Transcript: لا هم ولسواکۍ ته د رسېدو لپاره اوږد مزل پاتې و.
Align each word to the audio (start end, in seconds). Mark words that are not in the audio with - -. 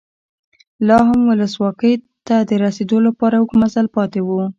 لا 0.87 0.97
هم 1.07 1.19
ولسواکۍ 1.31 1.93
ته 2.27 2.35
د 2.49 2.51
رسېدو 2.65 2.97
لپاره 3.07 3.35
اوږد 3.37 3.57
مزل 3.61 3.85
پاتې 3.95 4.19
و. 4.27 4.29